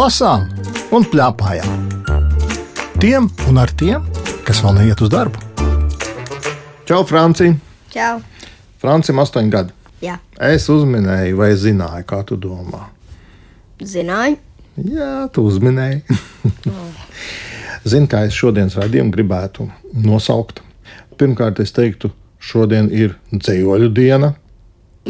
lasām 0.00 0.46
un 0.96 1.04
plēpājām. 1.12 1.88
Tiem 3.00 3.26
un 3.50 3.58
ar 3.60 3.72
tiem, 3.76 4.04
kas 4.46 4.62
vēl 4.64 4.78
neiet 4.78 5.00
uz 5.04 5.10
darbu. 5.12 5.40
Čau, 6.88 7.02
Francija! 7.08 7.52
Čau! 7.92 8.20
Francim 8.80 9.20
astoņi 9.20 9.52
gadi. 9.52 9.74
Jā, 10.00 10.14
Es 10.40 10.70
uzminēju, 10.72 11.36
vai 11.36 11.50
zināju, 11.52 12.06
kā 12.08 12.22
tu 12.24 12.38
domā. 12.40 12.86
zināju. 13.84 14.38
Jā, 14.80 15.28
tu 15.34 15.44
uzminēji. 15.44 16.00
Zini, 17.90 18.08
kā 18.08 18.22
es 18.28 18.36
šodienas 18.36 18.78
raidījumu 18.80 19.12
gribētu 19.12 19.68
nosaukt. 19.92 20.62
Pirmkārt, 21.20 21.60
es 21.60 21.72
teiktu, 21.76 22.10
šodien 22.40 22.88
ir 22.92 23.18
dzējoļu 23.32 23.90
diena. 23.92 24.32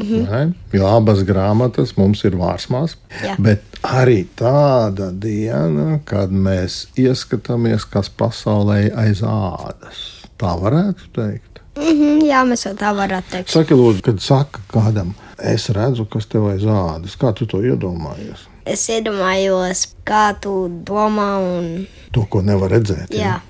Mm 0.03 0.27
-hmm. 0.27 0.53
Jo 0.73 0.87
abas 0.87 1.19
grāmatas 1.19 1.97
mums 1.97 2.25
ir 2.25 2.33
vārsmās. 2.33 2.97
Jā. 3.25 3.37
Bet 3.39 3.63
arī 3.83 4.27
tāda 4.37 5.11
diena, 5.13 5.99
kad 6.05 6.31
mēs 6.31 6.87
ieskatāmies, 6.97 7.85
kas 7.91 8.11
pasaulē 8.11 8.91
aiz 8.97 9.23
ādas. 9.23 10.25
Tā 10.39 10.57
varētu 10.61 11.11
teikt. 11.15 11.61
Mhm, 11.77 12.21
jā, 12.27 12.45
mēs 12.45 12.67
tā 12.77 12.95
varētu 12.97 13.31
teikt. 13.31 13.49
Saki, 13.51 13.75
lūdzu, 13.75 14.03
kad 14.03 14.21
saka 14.21 14.61
kādam, 14.73 15.13
es 15.39 15.69
redzu, 15.71 16.05
kas 16.05 16.27
tev 16.27 16.49
aiz 16.51 16.63
ādas. 16.63 17.17
Kā 17.17 17.33
tu 17.35 17.47
to 17.47 17.59
iedomājies? 17.63 18.47
Es 18.67 18.89
iedomājos, 18.89 19.87
kā 20.07 20.35
tu 20.41 20.69
domā, 20.85 21.39
un 21.59 21.87
To, 22.13 22.25
ko 22.25 22.43
nevar 22.43 22.71
redzēt. 22.71 23.09
jā, 23.11 23.41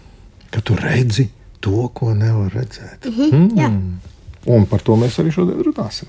Ka 0.50 0.60
tu 0.60 0.74
redzi 0.74 1.28
to, 1.60 1.88
ko 1.94 2.14
nevar 2.14 2.50
redzēt. 2.50 3.05
Mm 3.05 3.30
Mhm, 3.30 3.58
jā. 3.58 3.70
Un 4.48 4.64
par 4.69 4.80
to 4.80 4.96
mēs 4.96 5.19
arī 5.20 5.33
šodien 5.34 5.60
runāsim. 5.66 6.08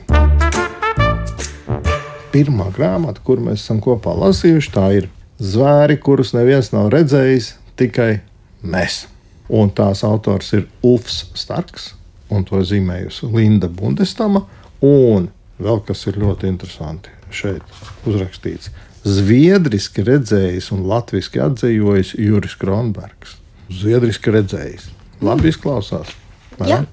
Pirmā 2.31 2.69
grāmata, 2.71 3.19
kur 3.25 3.41
mēs 3.43 3.65
esam 3.65 3.81
kopā 3.83 4.13
lasījuši, 4.15 4.71
tā 4.71 4.85
ir 5.01 5.09
Zvēri, 5.41 5.97
kurus 5.97 6.35
neviens 6.35 6.69
nav 6.69 6.91
redzējis, 6.93 7.55
tikai 7.79 8.21
mēs. 8.61 9.07
Un 9.49 9.71
tās 9.73 10.03
autors 10.05 10.53
ir 10.53 10.67
Ulfs 10.85 11.31
Starks, 11.35 11.95
un 12.29 12.45
to 12.47 12.61
zīmējusi 12.61 13.27
Linda 13.33 13.67
Bundestama. 13.67 14.45
Un 14.85 15.27
vēl 15.59 15.81
kas 15.87 16.05
ir 16.07 16.21
ļoti 16.21 16.47
interesanti, 16.51 17.09
šeit 17.33 17.65
uzrakstīts. 18.05 18.69
Zviedriski 19.01 20.05
redzējis 20.05 20.69
un 20.75 20.85
latviešu 20.87 21.41
atzījis 21.47 22.13
Juris 22.21 22.55
Kronbergs. 22.61 23.39
Zviedriski 23.73 24.33
redzējis. 24.37 24.91
Labi 25.25 25.49
izklausās. 25.49 26.13
Jā. 26.61 26.83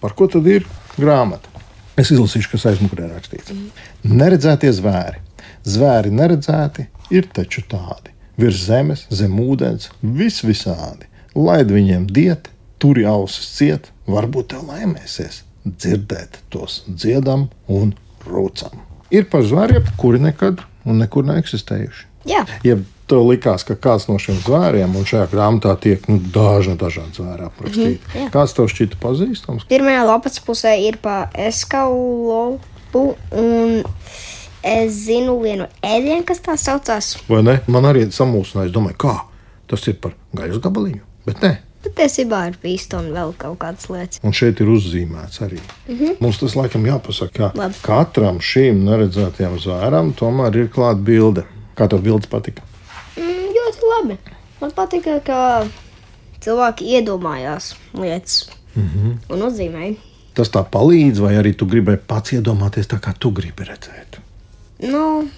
Par 0.00 0.16
ko 0.16 0.24
tad 0.32 0.48
ir 0.48 0.64
grāmata? 1.00 1.50
Es 2.00 2.12
izlasīšu, 2.14 2.52
kas 2.54 2.68
aizmugurē 2.70 3.08
rakstīts. 3.10 3.52
Neredzētie 4.06 4.70
zvēri. 4.72 5.20
Zvēri 5.68 6.12
neredzēti 6.14 6.86
ir 7.12 7.28
taču 7.34 7.64
tādi. 7.68 8.14
Virs 8.40 8.62
zemes, 8.64 9.04
zem 9.12 9.34
ūdens, 9.42 9.90
vis 10.00 10.40
visādi. 10.46 11.08
Laid 11.36 11.72
viņiem 11.74 12.06
diet, 12.08 12.48
turi 12.80 13.04
ausis 13.08 13.50
ciet, 13.58 13.90
varbūt 14.08 14.54
tev 14.54 14.70
laimēsies 14.70 15.42
dzirdēt 15.66 16.40
tos 16.52 16.80
dziedam 16.88 17.48
un 17.68 17.92
rūcam. 18.24 18.80
Ir 19.12 19.26
par 19.28 19.44
zvēriem, 19.44 19.90
kuri 20.00 20.22
nekad 20.22 20.62
un 20.88 21.02
nekur 21.02 21.26
neeksistējuši. 21.28 22.06
jā. 22.30 22.46
Ja 22.64 22.78
tev 23.10 23.26
likās, 23.28 23.64
ka 23.66 23.76
kāds 23.76 24.06
no 24.08 24.18
šiem 24.22 24.38
zvēriem, 24.44 24.96
un 24.96 25.06
šajā 25.08 25.28
grāmatā 25.32 25.74
tiek 25.82 26.06
nu, 26.10 26.18
dažna 26.34 26.76
dažādi 26.80 27.20
zvēri 27.20 27.46
aprakstīti, 27.46 28.00
mm. 28.00 28.12
-hmm, 28.14 28.32
kāds 28.34 28.56
tev 28.56 28.68
šķita 28.72 29.00
pazīstams? 29.02 29.66
Pirmajā 29.70 30.04
lapas 30.06 30.40
pusē 30.46 30.76
ir 30.80 31.00
pa 31.02 31.28
eskalopu, 31.34 33.04
un 33.30 33.82
es 34.62 34.92
zinu 35.06 35.38
vienu 35.42 35.66
ēdienu, 35.82 36.24
kas 36.28 36.42
tā 36.44 36.56
saucās. 36.60 37.16
Vai 37.28 37.42
ne? 37.42 37.60
Man 37.66 37.88
arī 37.88 38.06
samulsināja, 38.12 38.70
es 38.70 38.76
domāju, 38.76 38.96
kā 38.96 39.16
tas 39.70 39.86
ir 39.88 39.98
par 40.02 40.14
gaļas 40.36 40.62
gabaliņu. 40.62 41.04
Bet 41.26 41.42
nē, 41.44 41.56
Patiesībā 41.80 42.42
ir 42.50 42.56
bīsta 42.60 42.98
un 43.00 43.06
vēl 43.14 43.30
kaut 43.40 43.56
kādas 43.62 43.86
lietas. 43.88 44.20
un 44.22 44.34
šeit 44.36 44.60
ir 44.60 44.68
uzzīmēts 44.68 45.40
arī. 45.40 45.60
Mm 45.88 45.94
-hmm. 45.96 46.16
Mums 46.20 46.38
tas 46.38 46.56
laikam 46.56 46.84
jāpasaka, 46.86 47.32
ka 47.32 47.52
Labi. 47.54 47.74
katram 47.82 48.38
šīm 48.38 48.84
neredzētajam 48.84 49.56
zvēram 49.58 50.12
tomēr 50.12 50.56
ir 50.56 50.68
klāta 50.68 51.00
bilde. 51.00 51.44
Kā 51.76 51.88
tev 51.88 52.02
bildes 52.02 52.26
patika? 52.26 52.62
Labi. 54.00 54.16
Man 54.60 54.72
patīk, 54.76 55.08
ka 55.24 55.66
cilvēki 56.44 56.88
iedomājās 56.96 57.74
lietas 57.96 58.48
mm 58.74 58.88
-hmm. 58.88 59.12
un 59.34 59.42
uzzīmēja. 59.48 59.94
Tas 60.34 60.50
tā 60.50 60.62
palīdz, 60.64 61.20
vai 61.20 61.34
arī 61.36 61.54
tu 61.56 61.66
gribēji 61.66 62.00
pats 62.06 62.32
iedomāties 62.32 62.88
tā, 62.88 63.00
kā 63.00 63.12
tu 63.18 63.30
gribi 63.30 63.64
redzēt. 63.64 64.20
Nu, 64.80 65.28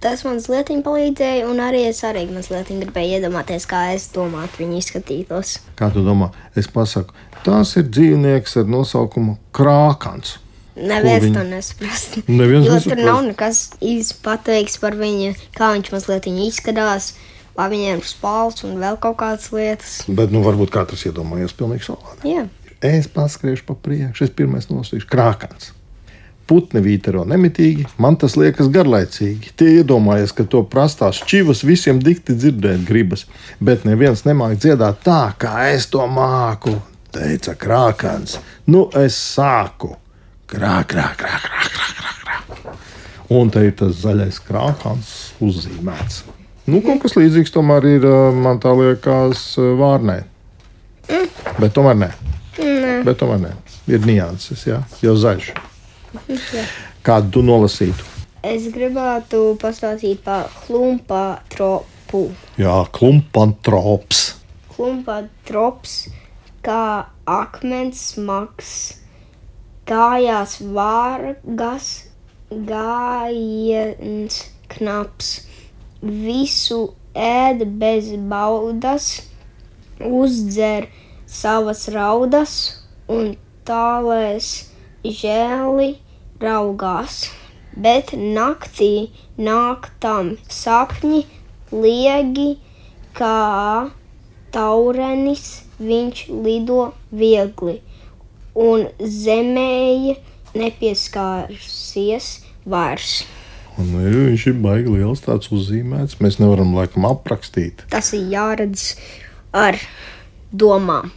tas 0.00 0.24
mazliet 0.24 0.68
palīdzēja, 0.84 1.46
un 1.50 1.62
arī 1.64 1.86
es 1.88 2.02
arī 2.04 2.26
mazliet 2.30 2.68
gribēju 2.68 3.18
iedomāties, 3.18 3.66
kā 3.66 3.94
es 3.94 4.10
domātu, 4.14 4.58
viņi 4.58 4.78
izskatītos. 4.78 5.58
Kā 5.76 5.90
tu 5.92 6.04
domā? 6.04 6.30
Es 6.56 6.68
pasaku, 6.68 7.14
tas 7.44 7.76
ir 7.76 7.88
dzīvnieks 7.88 8.56
ar 8.60 8.64
nosaukumu 8.64 9.38
Krākans. 9.52 10.38
Neviens 10.76 11.24
viņi- 11.24 11.34
to 11.34 11.44
nesaprast. 11.44 12.28
Neviens 12.28 12.66
jo 12.66 12.74
nesaprast. 12.74 12.88
tur 12.88 13.04
nav 13.04 13.24
nekas 13.24 13.70
īsti 13.80 14.14
pateikts 14.22 14.78
par 14.78 14.92
viņu, 14.92 15.34
kā 15.56 15.72
viņš 15.74 15.90
mazliet 15.90 16.26
izskatās, 16.26 17.14
vai 17.58 17.68
viņiem 17.74 18.04
spāls 18.06 18.62
un 18.68 18.78
vēl 18.78 19.00
kaut 19.02 19.18
kādas 19.20 19.50
lietas. 19.52 19.98
Bet, 20.06 20.30
nu, 20.34 20.44
varbūt 20.46 20.72
katrs 20.74 21.08
iedomājas 21.10 21.56
pilnīgi 21.58 21.90
savādi. 21.90 22.36
Jā, 22.36 22.46
Es 22.80 23.08
paskriešu 23.10 23.64
pa 23.66 23.74
priekšu, 23.74 24.28
es 24.28 24.30
pirmais 24.30 24.68
nosūtīšu 24.70 25.08
krākans. 25.10 25.72
Putni 26.48 26.80
vītero 26.80 27.24
nemitīgi, 27.28 27.88
man 28.00 28.14
tas 28.16 28.36
liekas 28.38 28.70
garlaicīgi. 28.72 29.50
Tie 29.58 29.80
iedomājas, 29.80 30.30
ka 30.32 30.46
to 30.46 30.62
prastās 30.62 31.18
čivas 31.26 31.64
visiem 31.66 31.98
dikti 32.00 32.36
dzirdēt 32.38 32.86
gribas, 32.86 33.26
bet 33.58 33.82
neviens 33.84 34.22
nemāk 34.24 34.56
dziedāt 34.62 35.02
tā, 35.04 35.34
kā 35.42 35.66
es 35.74 35.90
to 35.90 36.06
māku, 36.06 36.76
teica 37.12 37.56
krākans. 37.58 38.38
Nu, 38.70 38.86
es 38.94 39.18
sāku. 39.18 39.96
Krā, 40.48 40.78
krā, 40.88 41.10
krā, 41.18 41.34
krā, 41.42 41.66
krā, 41.66 41.92
krā, 41.98 42.40
krā. 42.62 42.78
Un 43.34 43.50
te 43.52 43.66
ir 43.66 43.74
tas 43.76 43.98
zaļais 44.06 44.38
krākans 44.46 45.14
uzzīmēts. 45.44 46.22
Nu, 46.68 46.82
kaut 46.84 47.00
kas 47.04 47.16
līdzīgs 47.16 47.54
tomēr 47.54 47.86
ir, 47.88 48.04
man 48.36 48.60
tā 48.60 48.74
liekas, 48.76 49.54
vārnē. 49.56 50.18
Bet 51.56 51.72
tomēr 51.76 51.96
nē. 51.96 52.10
Nē. 52.58 52.92
Bet 53.08 53.18
tomēr 53.22 53.40
nē. 53.46 53.54
Ir 53.88 54.04
nianses, 54.04 54.66
jā, 54.68 54.82
jau 55.00 55.16
zaļš. 55.16 55.54
Kādu 57.06 57.38
tu 57.38 57.44
nolasītu? 57.46 58.18
es 58.48 58.68
gribētu 58.72 59.56
pastāstīt 59.60 60.22
par 60.24 60.48
klumpā 60.66 61.40
tropu. 61.52 62.28
Jā, 62.60 62.84
klumpantrops. 62.94 64.22
Klumpā 64.72 65.22
trops 65.48 66.06
kā 66.64 67.08
akmens 67.28 68.00
smags, 68.14 68.70
kājās 69.88 70.58
vārgas, 70.74 71.90
gājiens 72.50 74.40
knaps, 74.72 75.32
visu 76.02 76.94
ēd 77.14 77.64
bez 77.80 78.12
baudas, 78.30 79.08
uzdzer 79.98 80.88
savas 81.26 81.88
raudas 81.90 82.54
un 83.08 83.34
tālēs 83.68 84.50
žēli 85.04 85.90
raugās. 86.42 87.28
Bet 87.78 88.12
naktī 88.14 89.10
nāk 89.38 89.90
tam 90.02 90.32
sapņi 90.50 91.20
liegi, 91.72 92.48
kā 93.14 93.90
taurenis 94.54 95.44
viņš 95.78 96.24
lido 96.46 96.92
viegli, 97.14 97.78
un 98.58 98.88
zemēji 98.98 100.16
nepieskārsies 100.58 102.30
vairs. 102.66 103.20
Un, 103.78 103.92
nu, 103.94 104.00
viņš 104.28 104.44
ir 104.50 104.56
baigi 104.64 104.90
liels, 104.96 105.20
tāds 105.22 105.52
uzzīmēts. 105.54 106.18
Mēs 106.22 106.40
nevaram 106.42 106.72
laikam 106.74 107.06
aprakstīt. 107.06 107.84
Tas 107.92 108.10
ir 108.16 108.24
jāredz 108.32 108.88
ar 109.54 109.78
domām. 110.50 111.12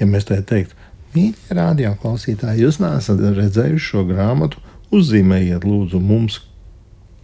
Ja 0.00 0.06
mēs 0.08 0.24
tā 0.30 0.38
teiktu, 0.48 0.72
mīļie 1.14 1.56
radio 1.58 1.92
klausītāji, 2.00 2.64
jūs 2.64 2.80
neesat 2.80 3.20
redzējuši 3.36 3.84
šo 3.92 4.06
grāmatu, 4.08 4.62
uzzīmējiet 4.96 5.66
lūdzu 5.68 6.00
mums 6.02 6.40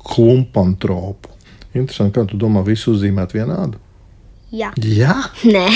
klumpantropu. 0.06 1.32
Interesanti, 1.76 2.14
kā 2.16 2.24
tu 2.28 2.38
domā, 2.40 2.62
visu 2.66 2.94
uzzīmēt 2.94 3.34
vienādu? 3.36 3.80
Jā, 4.54 4.70
Jā, 4.78 5.16
nē, 5.44 5.66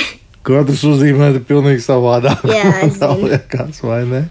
katrs 0.46 0.85
uzzīmēt 0.88 1.41
pilnīgi 1.49 1.82
savādāk. 1.85 2.44
Jā, 2.49 2.87
Tā 3.00 3.11
liekas, 3.25 3.81
vai 3.85 4.03
ne? 4.08 4.23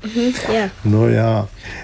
jā. 0.53 0.69
Nu, 0.87 1.07
jā, 1.11 1.33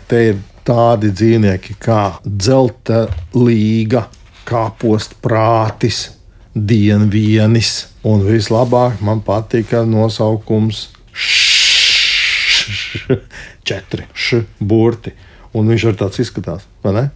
te 0.09 0.21
ir 0.31 0.39
tādi 0.65 1.11
dzīvnieki 1.13 1.75
kā 1.81 2.17
dzelta 2.25 3.05
līga, 3.37 4.05
kāpost 4.47 5.15
prātis, 5.23 6.09
dienvienis. 6.55 7.87
Un 8.05 8.21
vislabāk 8.25 9.01
man 9.05 9.21
patika 9.25 9.83
nosaukums 9.87 10.89
š, 11.25 13.19
četri 13.65 14.05
burti. 14.59 15.15
Un 15.55 15.71
viņš 15.71 15.87
ar 15.91 15.95
tāds 16.03 16.19
izskatās, 16.19 16.65
vai 16.83 16.93
ne? 16.93 17.09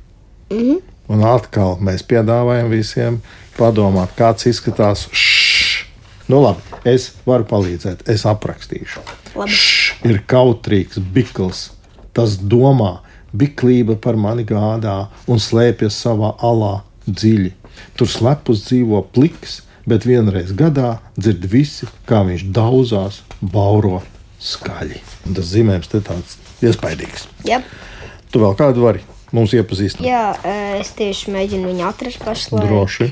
Mm 0.49 0.57
-hmm. 0.57 0.79
Un 1.09 1.23
atkal 1.25 1.77
mēs 1.81 2.03
piedāvājam 2.05 2.69
visiem, 2.69 3.21
padomāt, 3.57 4.09
kāds 4.17 4.45
izskatās. 4.47 5.07
Šš. 5.11 5.85
Nu, 6.27 6.41
labi, 6.41 6.61
es 6.85 7.11
varu 7.25 7.43
palīdzēt, 7.43 8.09
es 8.09 8.25
aprakstīšu. 8.25 8.99
Šš 9.47 9.79
ir 10.05 10.21
kautrīgs, 10.27 10.99
bikls. 11.13 11.69
Tas 12.13 12.37
domā, 12.37 12.99
biklība 13.33 13.97
par 14.01 14.19
mani 14.19 14.45
gādā 14.47 15.09
un 15.27 15.41
slēpjas 15.41 15.97
savā 16.05 16.33
alā 16.45 16.79
dziļi. 17.07 17.53
Tur 17.97 18.09
slepus 18.11 18.65
dzīvo 18.67 19.03
pliks, 19.15 19.61
bet 19.89 20.05
vienreiz 20.05 20.51
gadā 20.57 20.97
dzird 21.17 21.45
visi, 21.49 21.87
kā 22.09 22.23
viņš 22.27 22.47
daudzās, 22.55 23.21
bauro 23.41 24.01
skaļi. 24.39 24.99
Un 25.27 25.37
tas 25.37 25.53
zīmējums 25.53 25.91
te 25.91 26.03
tāds 26.05 26.37
iespaidīgs. 26.63 27.27
Jā, 27.47 27.61
Tu 28.29 28.37
vēl 28.37 28.53
kādu 28.53 28.83
vari 28.85 28.99
mums 29.33 29.55
iepazīstināt? 29.57 30.05
Jā 30.05 30.25
eh, 30.45 30.75
es 30.83 30.91
tieši 30.97 31.31
mēģinu 31.33 31.71
viņu 31.71 31.85
atrast 31.87 32.21
pašlaik. 32.21 32.67
Droši. 32.69 33.07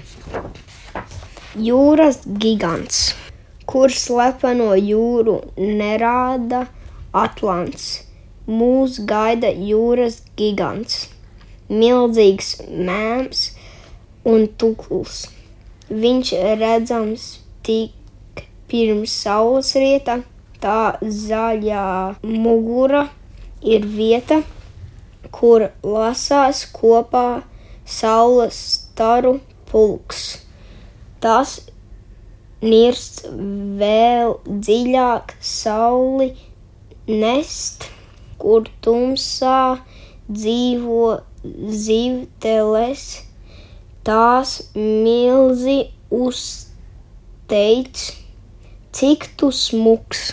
Jūras 1.58 2.20
gigants, 2.38 3.16
kurš 3.66 3.98
slepeno 4.04 4.76
jūru 4.78 5.40
nerāda 5.58 6.68
Atlants. 7.18 8.07
Mūs 8.48 9.02
gaida 9.04 9.50
jūras 9.52 10.22
gigants, 10.40 11.10
milzīgs 11.68 12.54
mēms 12.72 13.42
un 14.24 14.48
tukls. 14.60 15.26
Viņš 15.90 16.32
redzams 16.62 17.26
tik 17.68 18.46
pirms 18.72 19.12
saules 19.12 19.74
rieta, 19.76 20.22
tā 20.64 20.98
zaļā 21.02 21.88
mugura 22.24 23.08
ir 23.62 23.86
vieta, 23.98 24.42
kur 25.32 25.68
lasās 25.84 26.64
kopā 26.72 27.44
saules 27.88 28.58
staru 28.74 29.38
pulks. 29.72 30.24
Tas 31.24 31.60
nirst 32.62 33.26
vēl 33.80 34.38
dziļāk 34.48 35.36
sauli 35.44 36.32
nest, 37.08 37.88
kur 38.42 38.68
tumsā 38.86 39.78
dzīvo 40.28 41.20
zivteles. 41.72 43.06
Tās 44.08 44.58
milzi 44.76 45.90
uzteic, 46.16 48.04
cik 48.96 49.28
tu 49.40 49.50
smuks. 49.52 50.30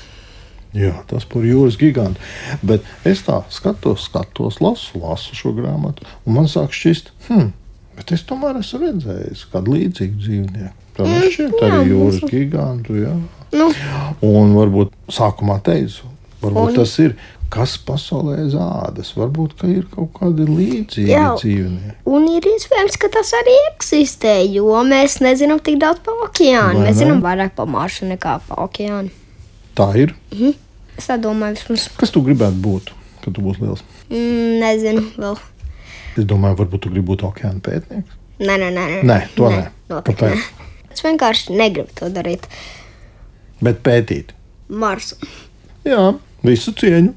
Jā, 0.75 0.93
tas 1.11 1.27
par 1.31 1.45
jūras 1.47 1.77
gigantu. 1.79 2.23
Bet 2.67 2.87
es 3.07 3.23
tā 3.27 3.41
skatos, 3.55 4.09
skatos, 4.09 4.59
lasu, 4.63 4.99
lasu 5.03 5.37
šo 5.39 5.53
grāmatu, 5.55 6.07
un 6.27 6.39
man 6.39 6.49
sāk 6.51 6.75
šķist, 6.75 7.13
hmm, 7.29 7.53
bet 7.99 8.15
es 8.15 8.25
tomēr 8.27 8.59
esmu 8.59 8.81
redzējis 8.83 9.45
kādu 9.53 9.77
līdzīgu 9.77 10.23
dzīvnieku. 10.23 10.75
Tā 10.95 11.07
man 11.07 11.29
šķiet 11.31 11.55
jā, 11.59 11.69
arī 11.69 11.93
jūras 11.93 12.27
gigantu. 12.31 12.99
Jā. 13.03 13.15
Nu, 13.55 13.69
Un 14.27 14.55
varbūt 14.55 14.95
sākumā 15.15 15.61
teicu, 15.67 16.11
varbūt 16.43 16.73
Un- 16.73 16.77
tas 16.79 16.95
ir. 17.03 17.15
Kas 17.53 17.77
pasaulē 17.79 18.49
zādas? 18.51 19.13
Varbūt 19.15 19.53
ka 19.61 19.69
ir 19.71 19.85
kaut 19.93 20.11
kādi 20.17 20.47
līdzīgi 20.49 21.13
Jā. 21.13 21.29
dzīvnieki. 21.39 21.93
un 22.11 22.25
ir 22.33 22.43
iespējams, 22.51 22.97
ka 22.99 23.09
tas 23.15 23.31
arī 23.39 23.55
eksistē, 23.75 24.33
jo 24.51 24.73
mēs 24.89 25.21
nezinām 25.23 25.61
tik 25.63 25.79
daudz 25.83 26.01
par 26.03 26.15
okeānu. 26.27 26.81
Vai 26.81 26.89
Mēs 26.89 26.97
ne? 26.97 27.01
zinām 27.05 27.23
vairāk 27.23 27.55
par 27.55 27.67
maršu 27.71 28.09
nekā 28.11 28.41
par 28.49 28.65
okeānu. 28.67 29.11
Tā 29.79 29.87
ir. 29.99 30.15
Es 30.99 31.07
tā 31.11 31.19
domāju, 31.21 31.61
vismaz. 31.61 31.89
Kas 31.99 32.11
tu 32.15 32.23
gribētu 32.27 32.59
būt, 32.65 32.91
kad 33.23 33.35
tu 33.35 33.43
būsi 33.45 33.63
liels? 33.63 33.85
Mm, 34.11 34.59
nezinu, 34.63 35.07
vēl. 35.19 35.39
Es 36.19 36.25
domāju, 36.31 36.59
varbūt 36.63 36.85
tu 36.87 36.91
gribi 36.95 37.07
būt 37.13 37.25
okeāna 37.27 37.61
pētnieks. 37.63 38.19
Nē, 38.43 38.55
nē, 38.59 38.69
nē. 38.75 38.85
Nē, 39.07 39.19
to 39.39 39.49
nē. 39.51 39.63
noteikti 39.91 40.23
Kāpēc? 40.25 40.35
nē. 40.35 40.71
Es 40.95 41.03
vienkārši 41.07 41.55
negribu 41.59 41.91
to 41.99 42.11
darīt. 42.15 42.47
Bet 43.63 43.83
pētīt. 43.87 44.31
Marsu. 44.69 45.17
Jā, 45.87 46.15
visu 46.45 46.75
cieņu. 46.77 47.13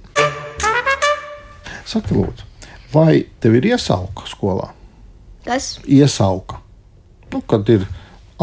Saki, 1.88 2.16
lūdzu, 2.16 2.48
vai 2.94 3.26
tev 3.44 3.58
ir 3.60 3.70
iesauka 3.74 4.28
skolā? 4.28 4.72
Kas? 5.48 5.78
Iesauka. 5.88 6.60
Nu, 7.32 7.42
kad 7.48 7.70
ir 7.72 7.86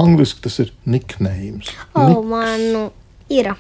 angliski, 0.01 0.43
tas 0.45 0.59
ir 0.65 0.73
nicknames. 0.89 1.73
O, 1.93 2.23
man 2.25 2.63
nu, 2.73 2.85
ir. 3.33 3.53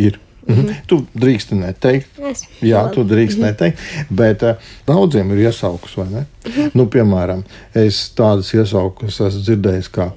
Ir. 0.00 0.20
Mhm. 0.46 0.68
Tu 0.86 1.00
drīksti 1.18 1.58
neteikt. 1.58 2.20
Es. 2.30 2.44
Jā, 2.62 2.84
tu 2.94 3.02
drīkst 3.08 3.40
neteikt, 3.42 3.80
bet 4.14 4.44
uh, 4.46 4.60
daudziem 4.86 5.32
ir 5.34 5.48
iesaukas, 5.48 5.96
vai 5.98 6.06
ne? 6.12 6.22
Nu, 6.76 6.86
piemēram, 6.92 7.42
es 7.74 8.04
tādas 8.16 8.52
iesaukas 8.54 9.18
esmu 9.26 9.42
dzirdējis, 9.42 9.90
kā 9.96 10.12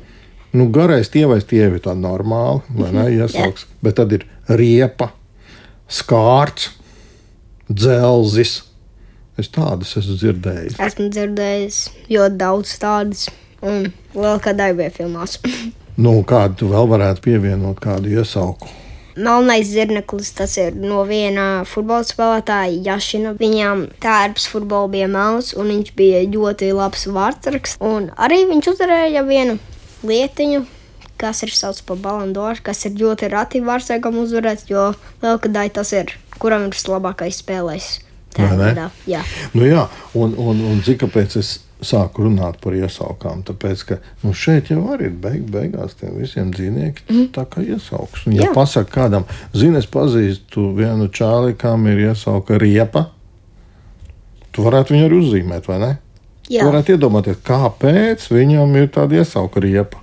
nu, 0.53 0.67
garais 0.73 1.09
tievais 1.09 1.47
tievi 1.49 1.79
ir 1.79 1.85
tāda 1.85 1.97
normāla, 2.03 2.61
vai 2.69 2.91
ne? 2.93 3.07
Iesauks, 3.17 3.65
bet 3.85 3.97
tad 3.97 4.13
ir 4.19 4.27
riepa, 4.49 5.09
skārts, 5.89 6.71
dzelzis. 7.69 8.63
Es 9.39 9.47
tādas 9.55 9.93
esmu 9.95 10.17
dzirdējis. 10.19 10.79
Esmu 10.83 11.07
dzirdējis 11.15 11.83
ļoti 12.11 12.39
daudz 12.41 12.73
tādas. 12.81 13.27
Un 13.63 13.89
vēl 14.15 14.39
kādā 14.43 14.71
bija 14.75 14.91
filmās. 14.95 15.39
Nu, 15.99 16.13
kādu 16.23 16.55
tu 16.61 16.67
vēl 16.71 16.85
varētu 16.87 17.19
pievienot, 17.25 17.81
kādu 17.83 18.07
iesauku? 18.13 18.69
Melnais 19.19 19.67
zirneklis, 19.67 20.29
tas 20.31 20.53
ir 20.55 20.77
no 20.79 21.01
viena 21.03 21.65
futbola 21.67 22.05
spēlētāja, 22.07 22.77
Jašina. 22.85 23.33
Viņam 23.35 23.81
tērps 23.99 24.45
futbolā 24.47 24.87
bija 24.93 25.09
melns, 25.11 25.49
un 25.59 25.73
viņš 25.73 25.91
bija 25.99 26.21
ļoti 26.31 26.69
labs 26.77 27.03
vārdsargs. 27.11 27.75
Un 27.83 28.07
arī 28.15 28.45
viņš 28.47 28.69
uzvarēja 28.71 29.25
vienu 29.27 29.57
lietiņu, 30.07 30.63
kas 31.19 31.43
ir 31.45 31.53
saucams 31.53 31.85
par 31.87 32.01
balandoru, 32.03 32.63
kas 32.63 32.85
ir 32.87 32.97
ļoti 32.99 33.31
rati 33.33 33.63
vārdsargam 33.65 34.19
uzvarēt, 34.23 34.67
jo 34.71 34.91
lielkadai 35.23 35.69
tas 35.75 35.93
ir, 35.95 36.15
kuram 36.39 36.67
ir 36.67 36.75
vislabākais 36.77 37.41
spēlējs. 37.43 37.97
Vai 38.37 38.51
ne? 38.53 38.57
veidā, 38.59 38.85
Jā. 39.09 39.23
Nu, 39.57 39.65
jā, 39.65 39.87
un, 40.17 40.35
un, 40.37 40.61
un 40.69 40.83
cik 40.85 41.01
kāpēc 41.03 41.39
es 41.39 41.55
sāku 41.85 42.27
runāt 42.27 42.59
par 42.61 42.75
iesaukām? 42.77 43.41
Tāpēc, 43.47 43.83
ka 43.87 43.97
nu, 44.23 44.33
šeit 44.37 44.69
jau 44.73 44.83
arī 44.93 45.09
ir 45.09 45.15
beig, 45.23 45.47
beigās 45.49 45.95
tiem 45.99 46.17
visiem 46.19 46.51
dzīvniekiem 46.53 47.09
mm. 47.09 47.29
tā 47.35 47.45
kā 47.49 47.63
iesauks. 47.65 48.27
Un, 48.27 48.37
ja 48.37 48.51
pasakā 48.55 48.91
kādam, 48.99 49.25
zini, 49.55 49.79
es 49.81 49.89
pazīstu 49.89 50.69
vienu 50.77 51.09
čāli, 51.09 51.55
kam 51.59 51.87
ir 51.89 52.03
iesauka 52.09 52.59
riepa, 52.61 53.07
tu 54.53 54.65
varētu 54.65 54.95
viņu 54.95 55.09
arī 55.09 55.23
uzzīmēt, 55.23 55.71
vai 55.71 55.79
ne? 55.81 55.91
Jā. 56.49 56.63
Tu 56.63 56.69
varētu 56.69 56.95
iedomāties, 56.95 57.41
kāpēc 57.45 58.29
viņam 58.33 58.77
ir 58.79 58.87
tāda 58.93 59.21
iesauka 59.21 59.61
riepa. 59.63 60.01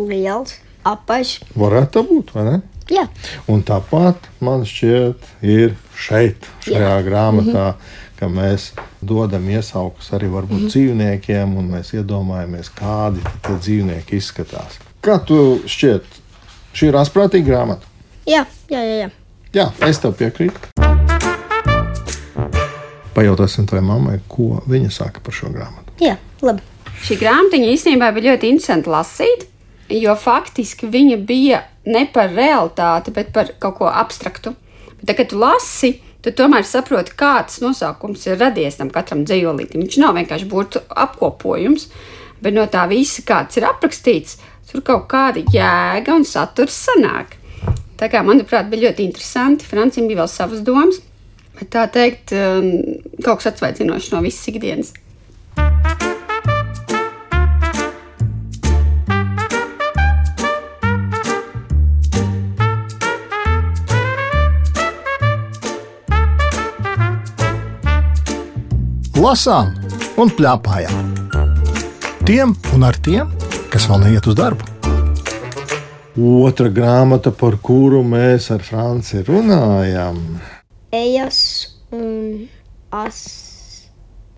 Liels, 0.00 0.56
apaļš. 0.88 1.32
Varētu 1.58 2.02
būt, 2.08 2.32
vai 2.36 2.44
ne? 2.46 2.54
Jā. 2.92 3.06
Un 3.50 3.62
tāpat 3.66 4.26
man 4.42 4.64
šķiet, 4.68 5.28
ir 5.46 5.76
šeit, 5.96 6.48
šajā 6.66 6.96
grāmatā, 7.06 7.66
mm 7.72 7.76
-hmm. 7.76 8.16
ka 8.18 8.28
mēs 8.28 8.72
dodam 9.00 9.48
iesaukus 9.48 10.10
arī 10.12 10.30
varbūt 10.32 10.58
mm 10.58 10.64
-hmm. 10.64 10.68
dzīvniekiem, 10.68 11.56
un 11.56 11.70
mēs 11.70 11.94
iedomājamies, 11.94 12.70
kādi 12.80 13.20
tie 13.42 13.54
dzīvnieki 13.54 14.16
izskatās. 14.16 14.78
Kā 15.02 15.18
tu 15.24 15.60
šķiet, 15.66 16.04
šī 16.74 16.88
ir 16.88 16.94
asprātīga 16.94 17.46
grāmata? 17.46 17.86
Jā, 18.26 18.44
jā, 18.68 18.82
jā. 18.82 18.96
jā. 19.02 19.10
Jā, 19.54 19.70
es 19.88 19.98
tev 19.98 20.12
piekrītu. 20.12 20.58
Pajautāsim 23.14 23.66
tavai 23.66 23.84
mammai, 23.84 24.20
ko 24.28 24.62
viņa 24.66 24.90
saka 24.90 25.20
par 25.20 25.34
šo 25.34 25.48
grāmatu. 25.48 25.92
jā 26.00 26.16
labi. 26.42 26.62
Šī 27.02 27.16
grāmatiņa 27.18 27.70
īstenībā 27.74 28.12
bija 28.14 28.32
ļoti 28.32 28.50
interesanti 28.52 28.90
lasīt, 28.92 29.46
jo 30.00 30.14
faktiski 30.18 30.88
viņa 30.90 31.18
bija 31.26 31.62
ne 31.86 32.06
par 32.12 32.32
realitāti, 32.32 33.12
bet 33.14 33.32
par 33.34 33.52
kaut 33.60 33.78
ko 33.80 33.90
abstraktu. 33.90 34.54
Bet, 34.96 35.06
tad, 35.06 35.16
kad 35.18 35.30
tu 35.32 35.40
lasi, 35.42 35.92
tu 36.22 36.32
tomēr 36.38 36.66
saproti, 36.66 37.14
kāds 37.18 37.60
nosaukums 37.62 38.26
ir 38.28 38.40
radies 38.40 38.78
tam 38.78 38.92
katram 38.94 39.24
dzīslītam. 39.26 39.82
Viņš 39.82 39.98
nav 40.02 40.16
vienkārši 40.20 40.48
burbuļu 40.50 40.86
apkopojums, 41.04 41.88
bet 42.42 42.56
no 42.56 42.66
tā 42.70 42.86
visa, 42.90 43.24
kāds 43.26 43.58
ir 43.58 43.66
aprakstīts, 43.68 44.38
tur 44.70 44.84
kaut 44.86 45.08
kāda 45.10 45.42
jēga 45.52 46.16
un 46.16 46.24
saturs 46.28 46.78
sanāk. 46.86 47.36
Tā 48.00 48.08
kā, 48.10 48.22
manuprāt, 48.26 48.70
bija 48.70 48.88
ļoti 48.88 49.04
interesanti. 49.06 49.68
Francijam 49.68 50.08
bija 50.10 50.22
vēl 50.22 50.30
savas 50.30 50.64
domas, 50.66 50.98
bet 51.58 51.70
tā 51.74 51.84
teikt, 51.92 52.34
um, 52.34 52.72
kaut 53.22 53.42
kas 53.42 53.52
atsveicinošs 53.52 54.10
no 54.14 54.24
visas 54.24 54.48
ikdienas. 54.50 54.94
Lasām 69.22 69.68
un 70.18 70.30
plēpājām. 70.34 71.10
Tiem 72.26 72.56
un 72.74 72.82
ar 72.82 72.96
tiem, 73.06 73.28
kas 73.70 73.84
vēl 73.86 74.00
neiet 74.02 74.26
uz 74.26 74.34
darbu. 74.34 74.66
Otra 76.42 76.66
grāmata, 76.74 77.30
par 77.30 77.54
kuru 77.62 78.00
mēs 78.02 78.50
ar 78.50 78.64
Franciju 78.66 79.22
runājam, 79.28 80.18
Ejas 80.90 81.38
un 81.94 82.48
as. 82.90 83.22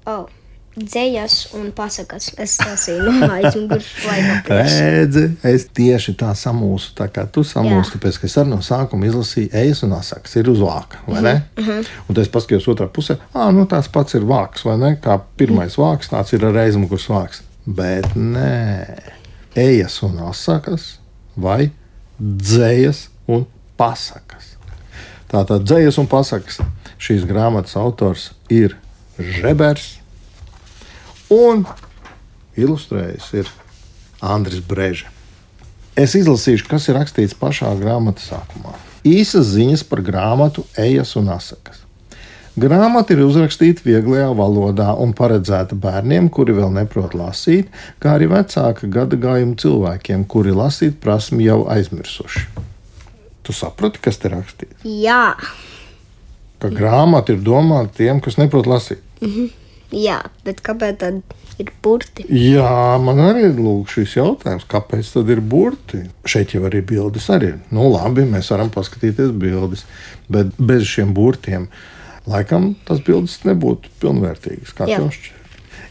Oh. 0.05 0.29
Dzējas 0.77 1.37
un 1.59 1.71
pasakas. 1.77 2.31
Es 2.41 2.57
lasīju 2.63 3.13
no 3.15 3.29
aizmugures, 3.37 3.89
lai 4.07 4.19
nopietni. 4.27 4.81
Redzi, 4.95 5.25
es 5.51 5.67
tieši 5.77 6.17
tā 6.21 6.33
samūsu, 6.39 6.95
tā 6.99 7.09
kā 7.15 7.27
tu 7.31 7.45
samūsi, 7.47 7.95
tāpēc, 7.95 8.19
ka 8.21 8.29
es 8.29 8.37
arī 8.41 8.53
no 8.53 8.61
sākuma 8.65 9.09
izlasīju 9.09 9.53
ejas 9.63 9.85
un 9.87 9.95
asakas, 9.99 10.37
ir 10.41 10.51
uz 10.51 10.63
vāka, 10.65 11.03
vai 11.07 11.23
ne? 11.23 11.35
Mhm, 11.57 11.65
Uh 11.65 11.67
-huh. 11.67 11.87
Un 12.09 12.15
tad 12.15 12.23
es 12.23 12.29
paskatījos 12.29 12.69
otrā 12.69 12.89
pusē, 12.89 13.17
ah, 13.35 13.53
nu 13.53 13.67
tās 13.67 13.89
pats 13.89 14.15
ir 14.15 14.21
vāks, 14.21 14.65
vai 14.65 14.77
ne? 14.79 14.99
Kā 15.03 15.21
pirmais 15.37 15.77
vāks, 15.77 16.11
tāds 16.11 16.33
ir 16.33 16.45
ar 16.45 16.57
aizmugures 16.57 17.09
vāks. 17.09 17.43
Bet 17.67 18.15
nē, 18.15 18.99
ejas 19.55 20.03
un 20.03 20.19
asakas 20.19 20.99
vai 21.37 21.71
dzējas 22.21 23.09
un 23.27 23.47
pasakas. 23.77 24.57
Tātad 25.29 25.65
dzējas 25.65 25.99
un 25.99 26.07
pasakas. 26.07 26.61
Šīs 26.99 27.25
grāmatas 27.27 27.77
autors 27.77 28.33
ir 28.49 28.77
Žebers 29.19 29.99
un 31.33 31.65
ilustrējis 32.59 33.31
ir 33.41 33.51
Andris 34.25 34.63
Brežs. 34.65 35.07
Es 35.95 36.17
izlasīšu, 36.19 36.67
kas 36.67 36.89
ir 36.91 36.99
rakstīts 36.99 37.37
pašā 37.39 37.71
grāmatas 37.79 38.27
sākumā. 38.33 38.75
Īsas 39.07 39.53
ziņas 39.53 39.85
par 39.87 40.03
grāmatu 40.03 40.65
Ejas 40.81 41.15
un 41.21 41.29
Asakas. 41.31 41.85
Grāmata 42.59 43.15
ir 43.15 43.23
uzrakstīta 43.25 43.83
vieglajā 43.87 44.29
valodā 44.35 44.89
un 45.03 45.13
paredzēta 45.15 45.75
bērniem, 45.79 46.29
kuri 46.35 46.55
vēl 46.55 46.71
neprot 46.75 47.15
lasīt, 47.19 47.71
kā 48.03 48.15
arī 48.19 48.29
vecāka 48.31 48.91
gada 48.91 49.19
gājuma 49.19 49.59
cilvēkiem, 49.59 50.27
kuri 50.31 50.55
lasīt 50.55 50.99
prasmi 51.03 51.47
jau 51.47 51.65
aizmirsuši. 51.71 52.47
Tu 53.45 53.55
saproti, 53.55 54.03
kas 54.03 54.19
te 54.23 54.31
rakstīts? 54.33 54.87
Jā, 54.87 55.35
Ka 56.65 56.71
grāmata 56.73 57.35
ir 57.35 57.43
domāta 57.45 57.93
tiem, 57.99 58.23
kas 58.25 58.39
neprot 58.41 58.65
lasīt. 58.71 59.03
Jā, 59.95 60.19
bet 60.47 60.61
kāpēc 60.65 60.99
tad 61.01 61.23
ir 61.63 61.71
burti? 61.85 62.27
Jā, 62.35 62.99
man 63.03 63.21
arī 63.23 63.47
ir 63.49 63.59
lūk, 63.59 63.93
šis 63.95 64.17
jautājums, 64.19 64.67
kāpēc 64.71 65.13
tad 65.15 65.31
ir 65.33 65.41
burti? 65.41 66.05
Šeit 66.29 66.57
jau 66.57 66.65
arī 66.69 66.83
bildes 66.87 67.29
arī 67.33 67.53
ir. 67.55 67.61
Nu, 67.75 67.87
labi, 67.93 68.27
mēs 68.29 68.51
varam 68.53 68.73
paskatīties 68.75 69.35
bildes, 69.39 69.85
bet 70.33 70.55
bez 70.59 70.87
šiem 70.91 71.15
burtiem 71.17 71.69
laikam 72.31 72.73
tas 72.89 73.03
bildes 73.05 73.41
nebūtu 73.47 73.93
pilnvērtīgas. 74.03 74.75
Kā 74.77 74.89
tev 74.91 75.11
šķiet? 75.15 75.41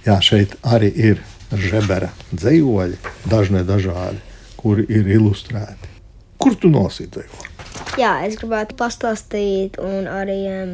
Jā, 0.04 0.20
šeit 0.20 0.58
arī 0.68 0.90
ir 1.00 1.24
žebera 1.56 2.10
dzējoļi, 2.34 3.00
dažne 3.32 3.64
dažādi, 3.68 4.20
kuri 4.60 4.86
ir 4.92 5.08
ilustrēti. 5.16 5.92
Kur 6.42 6.58
tu 6.60 6.72
nosīti 6.74 7.22
dzējoļi? 7.22 7.52
Jā, 8.02 8.14
es 8.26 8.36
gribētu 8.40 8.76
pastāstīt 8.78 9.78
un 9.82 10.08
arī 10.10 10.40
um, 10.50 10.74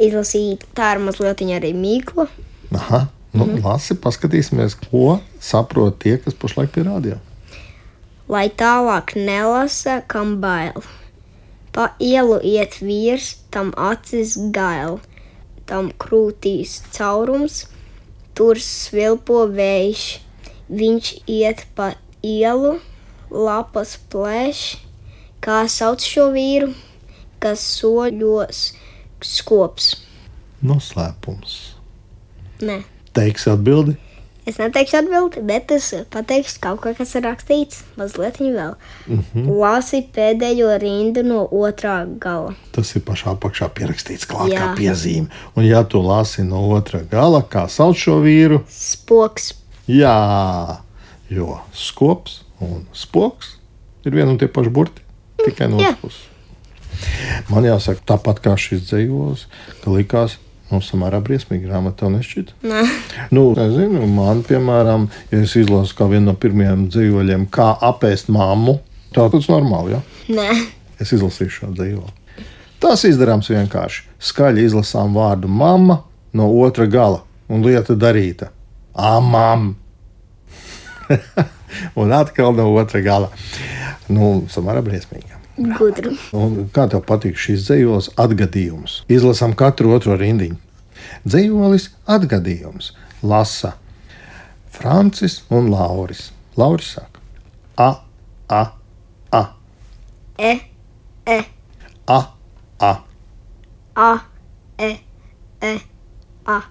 izlasīt. 0.00 0.64
Tā 0.76 0.94
ir 0.96 1.02
mazliet 1.04 1.42
arī 1.42 1.72
mīkla. 1.76 2.28
Aha, 2.72 3.06
nu, 3.34 3.46
mm. 3.46 3.60
lasi, 3.64 3.96
paskatīsimies, 4.00 4.76
ko 4.88 5.18
saprot 5.40 5.98
tie, 6.02 6.16
kas 6.22 6.36
pašlaik 6.38 6.76
ir 6.80 6.88
rādījā. 6.88 7.18
Lai 8.32 8.46
tālāk 8.48 9.16
nelasa, 9.18 10.00
kam 10.08 10.38
bail. 10.40 10.84
Pa 11.72 11.92
ielu 12.00 12.38
iet 12.44 12.78
vīrs, 12.84 13.34
tam 13.52 13.72
acis 13.76 14.36
gail, 14.52 15.00
tam 15.68 15.90
krūtīs 16.00 16.80
caurums, 16.92 17.66
tur 18.36 18.60
svilpo 18.60 19.46
vējš. 19.52 20.06
Viņš 20.72 21.08
iet 21.28 21.66
pa 21.76 21.92
ielu, 22.24 22.78
lapas 23.32 23.98
plēš, 24.12 24.62
kā 25.44 25.64
sauc 25.68 26.04
šo 26.04 26.30
vīru, 26.32 26.70
kas 27.42 27.64
soļos 27.80 28.62
skops. 29.24 29.96
Noslēpums. 30.62 31.58
Nē. 32.62 32.82
Teiksi 33.12 33.50
atbildi. 33.52 33.96
Es 34.42 34.56
neteikšu 34.58 34.96
atbildi, 34.98 35.40
bet 35.46 35.70
es 35.70 35.92
pateikšu 36.10 36.58
kaut 36.64 36.80
ko, 36.82 36.90
kas 36.98 37.12
ir 37.14 37.22
rakstīts 37.22 37.84
mazliet 37.98 38.40
vēl. 38.42 38.74
Mm 39.06 39.20
-hmm. 39.22 39.50
Lasi 39.60 40.00
pēdējo 40.16 40.78
rindu 40.82 41.22
no 41.22 41.46
otrā 41.46 42.18
gala. 42.18 42.54
Tas 42.72 42.96
ir 42.96 43.02
pašā 43.02 43.36
apakšā 43.36 43.68
pierakstīts 43.68 44.26
klāt 44.26 44.50
kā 44.50 44.74
Jā. 44.74 44.74
piezīme. 44.74 45.28
Un, 45.56 45.64
ja 45.64 45.84
tu 45.84 46.02
lasi 46.02 46.42
no 46.42 46.70
otra 46.70 47.02
gala, 47.10 47.42
kā 47.42 47.68
sauc 47.68 47.96
šo 47.96 48.18
vīru, 48.20 48.60
Spoks. 48.68 49.54
jā, 49.88 50.76
jo 51.30 51.60
skops 51.72 52.42
un 52.60 52.86
spoks 52.92 53.56
ir 54.04 54.12
viena 54.12 54.30
un 54.30 54.38
tie 54.38 54.48
paši 54.48 54.70
burti, 54.70 55.02
tikai 55.44 55.68
no 55.68 55.76
otras 55.76 55.98
puses. 56.02 56.31
Man 57.50 57.66
jāsaka, 57.66 58.04
tāpat 58.12 58.40
kā 58.44 58.56
šis 58.60 58.86
dzējos, 58.88 59.46
ka 59.82 59.94
likās. 59.94 60.38
Nu, 60.72 60.78
samērā 60.80 61.18
briesmīgi 61.20 61.66
grāmata, 61.68 61.98
tev 62.00 62.14
nešķita. 62.14 62.54
Nē, 62.64 62.82
Nu, 63.36 63.42
es 63.60 63.74
zinu, 63.74 64.06
man, 64.08 64.40
piemēram, 64.46 65.04
ja 65.28 65.42
es 65.44 65.52
izlasu 65.60 65.98
kā 65.98 66.06
vienu 66.08 66.30
no 66.30 66.34
pirmajiem 66.40 66.86
dzīvoļiem, 66.88 67.44
kā 67.52 67.74
apēst 67.90 68.32
mammu, 68.32 68.78
tā 69.12 69.26
tas 69.34 69.50
normāli. 69.52 69.98
Ja? 69.98 70.00
nē. 70.32 70.48
Es 71.02 71.12
izlasīšu 71.12 71.58
šo 71.58 71.70
dzīvolu. 71.76 72.08
Tas 72.82 73.04
izdarāms 73.04 73.50
vienkārši. 73.52 74.06
Skaļi 74.22 74.64
izlasām 74.70 75.12
vārdu 75.14 75.50
mamma 75.50 76.00
no 76.32 76.48
otra 76.64 76.88
gala, 76.90 77.20
un 77.52 77.66
lieta 77.66 77.94
darīta. 77.98 78.48
Amam! 78.96 79.74
un 82.00 82.16
atkal 82.16 82.56
no 82.56 82.70
otra 82.74 83.04
gala. 83.04 83.30
Nu, 84.08 84.34
samērā 84.50 84.82
briesmīgi. 84.84 85.41
Gudri. 85.56 86.16
Un 86.36 86.68
kā 86.74 86.88
tev 86.90 87.04
patīk 87.08 87.38
šis 87.38 87.66
dzējos 87.68 88.12
atgadījums? 88.20 89.02
Izlasām 89.12 89.56
katru 89.58 89.92
otro 89.96 90.16
rindiņu. 90.20 90.58
Dzējolis 91.26 91.88
atgadījums 92.10 92.92
lasa 93.22 93.74
Francis 94.72 95.42
un 95.50 95.70
Lauris. 95.72 96.30
Lauris 96.56 96.94
saka, 96.96 97.20
a, 97.80 97.90
a, 98.48 98.62
a, 99.32 99.42
E, 100.38 100.52
e, 101.26 101.38
a, 102.06 102.18
a, 102.80 103.04
a, 103.94 104.08
e, 104.78 105.00
e, 105.60 105.80
a, 106.46 106.62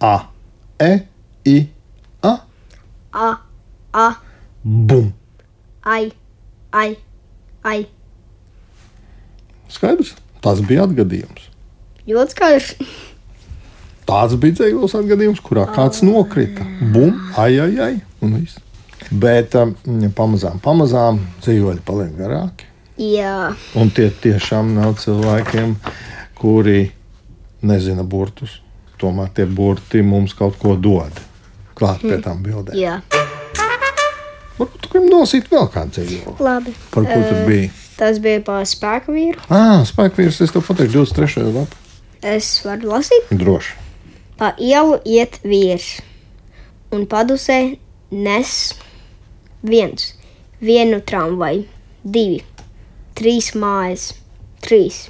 a, 0.00 0.14
e, 0.78 0.90
i, 1.44 1.68
a, 2.22 2.34
a, 3.12 3.40
a, 3.92 4.16
bum. 4.62 5.12
ai, 5.82 6.12
ai, 6.72 6.98
ai. 7.64 7.99
Skaidrs, 9.70 10.14
tas 10.44 10.60
bija 10.66 10.84
atgadījums. 10.88 11.46
Ļoti 12.10 12.34
skaidrs. 12.34 12.72
Tāds 14.10 14.34
bija 14.42 14.56
dzīvos 14.58 14.96
atgadījums, 14.98 15.42
kurā 15.44 15.68
kāds 15.70 16.00
nokrita. 16.02 16.64
Bum, 16.94 17.14
ai, 17.38 17.52
ai, 17.62 17.70
ai, 17.84 17.92
un 18.24 18.34
viss. 18.40 18.58
Bet 19.10 19.54
um, 19.58 19.74
pamazām, 20.16 20.58
pamazām 20.62 21.20
dzīvoļi 21.44 21.84
paliek 21.86 22.16
garāki. 22.18 22.66
Jā, 23.00 23.54
Un 23.80 23.88
tie 23.96 24.10
tiešām 24.12 24.74
nav 24.76 24.98
cilvēkiem, 25.00 25.76
kuri 26.36 26.90
nezina 27.64 28.02
burtus. 28.04 28.58
Tomēr 29.00 29.30
tie 29.32 29.46
burti 29.48 30.02
mums 30.04 30.34
kaut 30.36 30.58
ko 30.60 30.74
dod. 30.76 31.16
Klāt 31.78 32.02
pie 32.04 32.18
tām 32.20 32.42
bildēm. 32.44 32.76
jā. 32.76 32.98
Varbūt 34.58 34.74
tu 34.84 34.90
gribi 34.92 35.08
nosīt 35.08 35.46
vēl 35.48 35.70
kādu 35.72 35.94
dzīvokli. 35.96 36.44
Labi. 36.44 36.74
Par 36.92 37.06
ko 37.08 37.16
tur 37.30 37.38
bija? 37.48 37.70
Tas 38.00 38.16
bija 38.24 38.40
par 38.40 38.64
spēku 38.64 39.12
vīru. 39.12 39.42
Ah, 39.52 39.82
spēkvīrs, 39.84 40.40
es 40.40 40.54
tev 40.54 40.64
pateikšu 40.64 41.02
23. 41.04 41.50
lapu. 41.52 41.76
Es 42.24 42.48
varu 42.64 42.94
lasīt. 42.94 43.28
Droši. 43.28 43.74
Pa 44.40 44.54
ielu 44.56 44.96
iet 45.04 45.36
vīrs, 45.44 45.98
un 46.96 47.04
padusē 47.04 47.58
nes 48.10 48.54
viens, 49.60 50.14
vienu 50.64 51.02
tramvaju, 51.04 51.66
divi, 52.04 52.40
trīs 53.20 53.52
mājas, 53.52 54.14
trīs, 54.64 55.02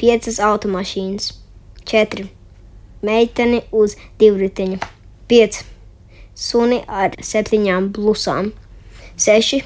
piecas 0.00 0.42
automašīnas, 0.42 1.30
četri, 1.86 2.26
meiteni 3.06 3.62
uz 3.70 3.94
divriteņa, 4.18 4.80
pieci, 5.30 5.62
suni 6.34 6.82
ar 6.86 7.14
septiņām 7.22 7.92
blusām, 7.94 8.50
seši, 9.14 9.62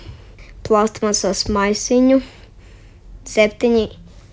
plastmasas 0.65 1.45
maisiņu, 1.53 2.21
septiņi, 3.29 3.85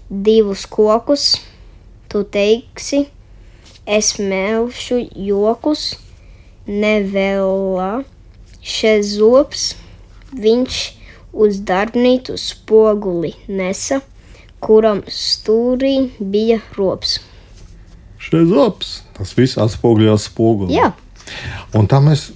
divus 0.09 0.65
kokus, 0.71 1.25
tu 2.11 2.23
teiksi, 2.27 3.05
es 3.87 4.13
melšu 4.19 5.01
jokus, 5.15 5.91
nevēlā, 6.67 7.91
šezops, 8.61 9.67
viņš 10.31 10.79
uz 11.31 11.61
darbnīcu 11.67 12.37
spoguli 12.39 13.33
nesa, 13.47 14.01
kuram 14.63 15.03
stūrī 15.07 15.95
bija 16.19 16.59
rops. 16.77 17.19
Šeit 18.21 18.51
zops. 18.51 18.99
Tas 19.17 19.31
viss 19.33 19.57
atspoguļojās 19.57 20.27
spogulī. 20.29 20.75
Jā, 20.77 20.91
Un 21.77 21.87
tā 21.87 22.01
mēs 22.03 22.29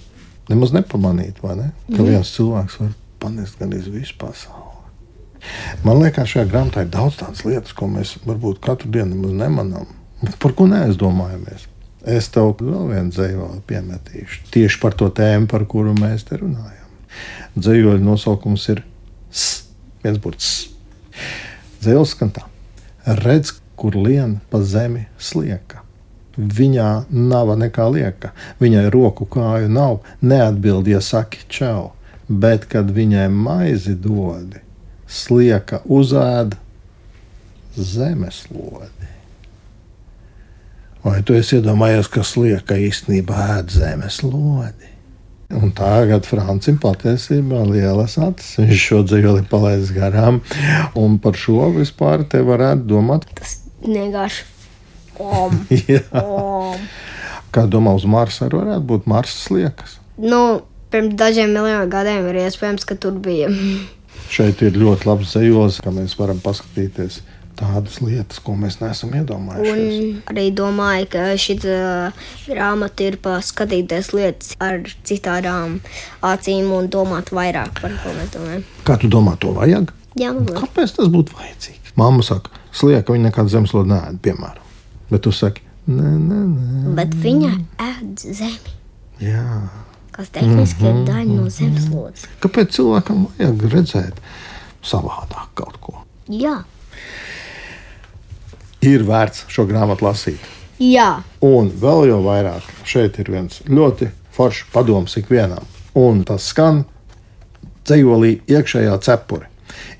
nemaz 0.50 0.74
nepamanītu, 0.76 1.44
vai 1.44 1.56
ne? 1.60 1.72
Ka 1.92 2.00
mm. 2.00 2.08
viens 2.10 2.32
cilvēks 2.36 2.80
var 2.82 2.94
panest 3.26 3.60
gan 3.60 3.74
visu 3.74 4.18
pasauli. 4.22 4.74
Man 5.86 6.02
liekas, 6.02 6.30
šajā 6.32 6.48
grāmatā 6.50 6.86
ir 6.86 6.92
daudz 6.94 7.20
tādas 7.20 7.44
lietas, 7.46 7.74
ko 7.78 7.90
mēs 7.90 8.16
varbūt 8.26 8.62
katru 8.66 8.90
dienu 8.94 9.34
nemanām. 9.34 9.90
Par 10.42 10.56
ko 10.58 10.68
neaizdomājamies? 10.70 11.68
Es 12.06 12.30
tev 12.34 12.54
vēl 12.62 12.90
vienu 12.92 13.14
dzējoli 13.14 13.62
piemetīšu. 13.66 14.44
Tieši 14.54 14.82
par 14.82 14.94
to 14.98 15.10
tēmu, 15.14 15.50
par 15.50 15.66
kuru 15.70 15.96
mēs 15.98 16.26
te 16.28 16.38
runājam. 16.38 16.86
Dzējoļa 17.58 18.04
nosaukums 18.06 18.68
ir 18.74 18.84
S. 19.34 19.66
viens 20.04 20.22
burts. 20.22 20.52
Dzējolis 21.82 22.14
skan 22.14 22.34
tā. 22.36 22.46
Redz, 23.26 23.56
kur 23.76 23.98
lien 23.98 24.38
pa 24.52 24.62
zemi 24.62 25.08
slieka. 25.18 25.82
Viņā 26.36 26.90
nav 27.10 27.54
nekā 27.58 27.88
lieka, 27.90 28.34
viņai 28.60 28.90
roku 28.94 29.26
kāju 29.32 29.70
nav, 29.72 30.02
neatbild, 30.22 30.88
ja 30.92 31.00
saki 31.02 31.46
čau, 31.50 31.95
bet 32.28 32.66
kad 32.72 32.90
viņai 32.94 33.28
maizi 33.32 33.96
dodi, 34.00 34.62
slieka 35.08 35.82
uzēd 35.86 36.56
zemeslodi. 37.76 39.12
Vai 41.06 41.20
tu 41.22 41.36
esi 41.38 41.60
iedomājies, 41.60 42.10
ka 42.10 42.24
slieka 42.26 42.80
īstenībā 42.82 43.50
ēd 43.60 43.74
zemeslodi? 43.76 44.96
Un 45.54 45.70
tagad 45.78 46.26
Francim 46.26 46.80
patiesībā 46.82 47.62
ir 47.62 47.74
lielas 47.76 48.16
acis. 48.18 48.56
Viņš 48.58 48.86
šo 48.90 49.02
dzīveli 49.06 49.46
palaidis 49.50 49.92
garām. 49.94 50.42
Un 50.98 51.20
par 51.22 51.38
šo 51.38 51.70
vispār 51.76 52.26
te 52.30 52.42
varētu 52.42 52.88
domāt. 52.90 53.28
Tas 53.38 53.60
vienkārši 53.86 54.48
om. 55.22 55.60
Kā 57.54 57.68
domā, 57.72 57.94
uz 57.96 58.08
Marsa 58.10 58.48
arī 58.48 58.64
varētu 58.64 58.90
būt 58.90 59.06
Marsa 59.08 59.38
sliekas. 59.46 60.00
Nu, 60.18 60.42
pirms 60.96 61.16
dažiem 61.20 61.52
miljoniem 61.52 61.92
gadiem 61.92 62.28
ir 62.32 62.42
iespējams, 62.46 62.88
ka 62.88 62.98
tur 63.00 63.20
bija. 63.20 63.52
Šeit 64.36 64.62
ir 64.66 64.78
ļoti 64.80 65.10
labs 65.10 65.36
zejos, 65.36 65.82
ka 65.84 65.92
mēs 65.94 66.16
varam 66.18 66.40
paskatīties 66.44 67.22
tādas 67.56 68.02
lietas, 68.04 68.42
ko 68.44 68.56
mēs 68.60 68.80
neesam 68.82 69.14
iedomājušies. 69.16 69.76
Un 69.76 70.18
arī 70.32 70.50
domāju, 70.56 71.08
ka 71.14 71.28
šī 71.40 71.56
grāmata 72.50 73.06
ir 73.06 73.20
paskatīties 73.24 74.12
lietas 74.16 74.56
ar 74.64 74.82
citādām 75.08 75.80
acīm 76.26 76.74
un 76.76 76.90
domāt 76.92 77.32
vairāk 77.36 77.80
par 77.80 77.96
ko 78.02 78.16
mēs 78.18 78.34
domājam. 78.36 78.66
Kā 78.88 79.00
tu 79.00 79.12
domā, 79.12 79.38
to 79.40 79.54
vajag? 79.56 79.94
Jā. 80.20 80.34
Kāpēc 80.56 80.98
tas 80.98 81.12
būtu 81.12 81.36
vajadzīgs? 81.38 81.96
Mamma 82.00 82.26
saka, 82.28 82.52
slieka 82.76 83.16
viņa 83.16 83.30
nekādu 83.30 83.56
zemeslodi 83.56 83.94
nē, 83.94 84.02
piemēram. 84.26 84.64
Bet 85.12 85.24
tu 85.24 85.32
saki, 85.36 85.64
nē, 85.88 86.12
nē, 86.28 86.42
nē. 86.52 86.96
Bet 86.98 87.16
viņa 87.24 87.54
ēd 87.86 88.26
zemi, 88.26 88.76
Jā. 89.24 89.62
Kas 90.16 90.30
tehniski 90.32 90.86
ir 90.88 91.02
daļa 91.08 91.26
no 91.36 91.50
zemeslodes. 91.52 92.26
Kāpēc 92.44 92.72
cilvēkam 92.78 93.26
vajag 93.36 93.66
redzēt 93.74 94.22
savādāk 94.86 95.50
kaut 95.60 95.78
ko? 95.84 95.98
Jā, 96.32 96.62
Ir 98.86 99.02
vērts 99.08 99.46
šo 99.50 99.64
grāmatu 99.66 100.06
lasīt. 100.06 100.42
jā. 100.80 101.24
Un 101.42 101.70
vēl 101.82 102.08
jau 102.12 102.20
vairāk, 102.26 102.66
šeit 102.86 103.18
ir 103.20 103.32
viens 103.34 103.62
ļoti 103.66 104.12
foršs 104.36 104.68
padoms 104.74 105.16
ikvienam. 105.18 105.64
Un 105.98 106.24
tas 106.28 106.44
skan 106.52 106.84
dzējolī 107.88 108.42
iekšējā 108.52 108.98
cepure. 109.02 109.48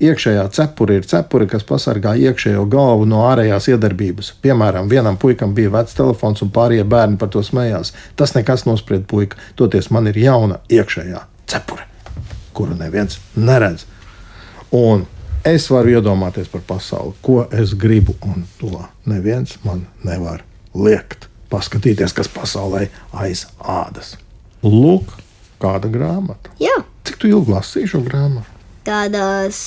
Iekšējā 0.00 0.44
cepure 0.56 0.96
ir 1.00 1.06
cepure, 1.08 1.46
kas 1.50 1.64
pasargā 1.66 2.14
iekšējo 2.20 2.64
galvu 2.72 3.06
no 3.08 3.22
ārējās 3.30 3.68
iedarbības. 3.72 4.32
Piemēram, 4.44 4.88
vienam 4.90 5.18
puikam 5.20 5.54
bija 5.56 5.72
vecs 5.74 5.96
telefons, 5.98 6.42
un 6.44 6.52
pārējie 6.54 6.84
bērni 6.88 7.18
par 7.20 7.30
to 7.34 7.42
smējās. 7.44 7.92
Tas 8.16 8.34
nekas 8.36 8.66
nospried 8.68 9.06
puika. 9.10 9.38
Toties 9.56 9.90
man 9.94 10.08
ir 10.10 10.18
jauna 10.20 10.60
iekšējā 10.72 11.22
cepure, 11.50 11.86
kuru 12.56 12.74
neviens 12.78 13.20
neredz. 13.36 13.86
Un 14.74 15.06
es 15.46 15.68
varu 15.70 15.94
iedomāties 15.94 16.50
par 16.50 16.64
pasauli, 16.66 17.14
ko 17.22 17.44
es 17.54 17.76
gribu, 17.78 18.16
un 18.26 18.44
to 18.60 18.72
neviens 19.06 19.56
man 19.64 19.86
nevar 20.04 20.42
liekt. 20.74 21.28
Paskatīties, 21.46 22.10
kas 22.10 22.26
pasaulē 22.34 22.88
aiz 23.14 23.44
ādas. 23.62 24.16
Lūk, 24.66 25.12
kāda 25.62 25.86
grāmata. 25.92 26.50
jā. 26.58 26.74
Cik 27.06 27.20
tu 27.22 27.28
ilgi 27.30 27.52
lasīji 27.54 27.92
šo 27.92 28.00
grāmatu? 28.02 28.50
Tādās 28.86 29.60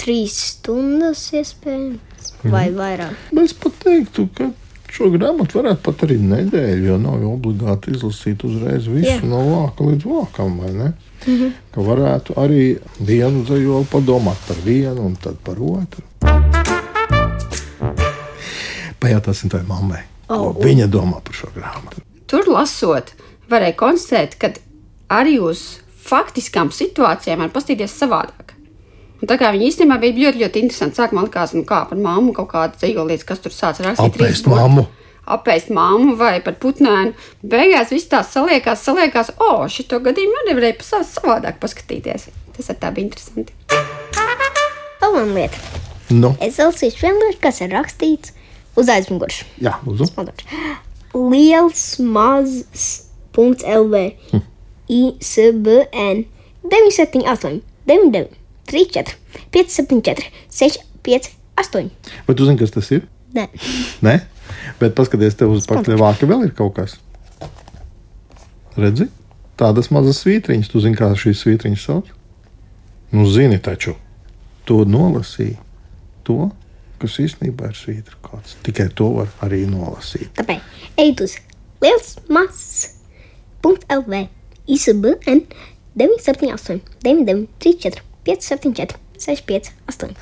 trīs 0.00 0.34
stundas 0.54 1.22
iespējams, 1.36 2.32
vai 2.52 2.66
vairāk. 2.76 3.14
Es 3.40 3.54
pat 3.56 3.78
teiktu, 3.84 4.26
ka 4.36 4.50
šo 4.90 5.08
grāmatu 5.14 5.60
varētu 5.60 5.84
pat 5.86 6.04
arī 6.06 6.18
nedēļu, 6.20 6.84
jo 6.90 6.96
nav 7.00 7.24
obligāti 7.30 7.94
izlasīt 7.94 8.44
uzreiz 8.48 8.88
visu 8.90 9.14
Jā. 9.14 9.20
no 9.24 9.40
vāka 9.48 9.86
līdz 9.88 10.06
vākam, 10.10 10.58
vai 10.60 10.72
ne? 10.76 10.90
Ka 11.72 11.84
varētu 11.84 12.36
arī 12.40 12.62
vienu 13.04 13.44
dzējoli 13.48 13.88
padomāt 13.92 14.40
par 14.48 14.60
vienu 14.64 15.04
un 15.10 15.16
tad 15.20 15.36
par 15.44 15.60
otru. 15.60 16.04
Pajautāsim 19.00 19.48
tai 19.52 19.62
mammai, 19.68 20.02
ko 20.28 20.40
Oh. 20.52 20.56
viņa 20.64 20.86
domā 20.92 21.20
par 21.24 21.34
šo 21.34 21.48
grāmatu. 21.54 22.02
Tur 22.28 22.46
lasot, 22.52 23.14
varēja 23.50 23.76
konstatēt, 23.80 24.36
ka 24.38 24.52
arī 25.10 25.38
uz 25.42 25.78
faktiskām 26.06 26.70
situācijām 26.74 27.40
var 27.44 27.50
paskatīties 27.54 27.96
savādāk. 28.02 28.49
Un 29.20 29.28
tā 29.28 29.36
kā 29.40 29.50
viņi 29.52 29.66
īstenībā 29.68 29.98
bija 30.00 30.16
ļoti, 30.30 30.40
ļoti 30.44 30.62
interesanti. 30.64 30.96
Sākumā 30.96 31.26
likās, 31.26 31.52
nu, 31.56 31.64
kā 31.68 31.82
par 31.90 31.98
mammu 32.00 32.32
kaut 32.36 32.48
kāda 32.54 32.78
dzīvo 32.80 33.04
lietas, 33.08 33.26
kas 33.28 33.42
tur 33.44 33.52
sācis 33.52 33.84
rakstīt. 33.84 34.16
Apēst 34.16 34.48
mammu. 34.48 34.86
Apēst 35.30 35.68
mammu 35.76 36.14
vai 36.18 36.38
par 36.42 36.56
putnēnu. 36.62 37.12
Beigās 37.46 37.92
viss 37.92 38.08
tās 38.10 38.32
saliekās, 38.32 38.80
saliekās, 38.86 39.34
o, 39.38 39.50
šito 39.70 40.00
gadījumu 40.02 40.40
arī 40.46 40.56
varēja 40.58 40.78
pa 40.80 41.02
savādāk 41.04 41.60
paskatīties. 41.62 42.30
Tas 42.56 42.72
ar 42.72 42.80
tā 42.80 42.90
bija 42.96 43.10
interesanti. 43.10 43.52
Viena 45.00 45.26
lieta. 45.34 45.58
Nu, 46.10 46.32
Es 46.42 46.56
lasīšu 46.58 47.06
lietu, 47.06 47.38
kas 47.44 47.60
ir 47.60 47.70
rakstīts 47.76 48.32
uz 48.80 48.88
aizmugures. 48.90 49.44
jā, 49.62 49.76
lūdzu. 49.86 50.08
Padošu. 50.16 50.48
Liels, 51.14 51.84
mazs, 52.00 52.88
punkts 53.36 53.64
LV, 53.66 54.14
ISBN 54.90 56.24
978, 56.64 57.60
99, 57.86 58.39
34, 58.70 59.16
574, 59.54 60.30
658. 60.50 61.90
Vai 62.26 62.36
tu 62.38 62.46
zini, 62.48 62.60
kas 62.60 62.74
tas 62.74 62.90
ir? 62.94 63.06
Nē, 63.34 63.46
Nē, 64.02 64.16
bet 64.80 64.96
paskatieties, 64.98 65.38
tev 65.38 65.52
uz 65.54 65.66
pakaļ 65.70 65.98
vāka 66.00 66.26
vēl 66.30 66.48
ir 66.48 66.54
kaut 66.58 66.74
kas. 66.78 66.96
Redzi, 68.80 69.06
tādas 69.60 69.90
mazas 69.94 70.22
svītriņas, 70.24 70.70
tu 70.70 70.82
zini, 70.82 70.98
kā 70.98 71.10
šīs 71.18 71.44
svītriņas 71.44 71.84
sauc? 71.86 72.10
Nu, 73.10 73.26
zini 73.30 73.58
taču, 73.62 73.96
to 74.68 74.84
nolasīja. 74.86 75.58
To, 76.28 76.50
kas 77.00 77.16
īstenībā 77.22 77.70
ir 77.72 77.78
svītra 77.78 78.18
kāds. 78.22 78.54
Tikai 78.66 78.90
to 78.94 79.08
var 79.16 79.30
arī 79.44 79.64
nolasīt. 79.66 80.30
tāpēc 80.36 80.60
ejiet 81.00 81.22
uz 81.24 81.36
liels, 81.82 82.12
mazs, 82.28 83.00
LV, 83.64 84.28
ISBN 84.70 85.42
978, 85.98 86.80
99, 87.04 88.02
34, 88.24 88.98
574, 89.18 89.72
658. 89.86 90.14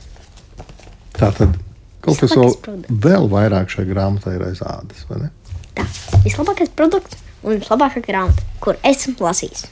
Tā 1.18 1.30
tad 1.34 1.56
kaut 2.04 2.20
kas 2.20 2.34
vēl, 2.34 2.52
produkts. 2.62 2.98
vēl 3.04 3.28
vairāk 3.32 3.72
šai 3.72 3.87
grāmatai 3.88 4.37
ir 4.38 4.44
aiz 4.46 4.62
ādas, 4.62 5.04
vai 5.11 5.24
ne? 5.24 5.30
Tā, 5.74 5.87
vislabākais 6.24 6.70
produkts 6.78 7.18
un 7.42 7.58
vislabākā 7.58 8.02
grāmata, 8.04 8.44
kur 8.62 8.78
esmu 8.87 9.16
lasījis. 9.22 9.66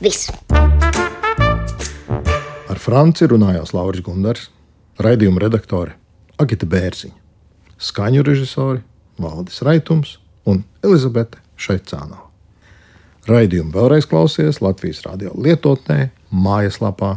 Viss! 0.00 0.30
Ar 2.66 2.80
Franci 2.82 3.28
runājās 3.30 3.72
Lauris 3.76 4.04
Gundars, 4.04 4.50
raidījuma 5.00 5.40
redaktore 5.44 5.96
Agita 6.40 6.68
Bērziņa, 6.68 7.16
skaņu 7.80 8.24
režisori 8.26 8.82
Valdis 9.20 9.62
Raitums 9.64 10.16
un 10.48 10.64
Elizabete 10.84 11.40
Šaicānova. 11.60 12.24
Raidījumu 13.26 13.72
vēlreiz 13.74 14.06
klausies 14.06 14.60
Latvijas 14.62 15.00
radio 15.06 15.32
lietotnē, 15.34 16.10
mājaslapā 16.30 17.16